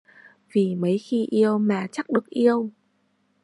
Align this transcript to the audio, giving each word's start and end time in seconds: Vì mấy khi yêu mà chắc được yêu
Vì 0.53 0.75
mấy 0.75 0.97
khi 0.97 1.25
yêu 1.29 1.57
mà 1.57 1.87
chắc 1.91 2.09
được 2.09 2.25
yêu 2.29 2.69